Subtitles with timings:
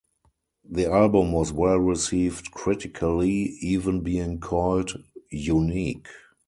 [0.67, 4.97] The album was well-received critically, even being called
[5.29, 6.07] "unique".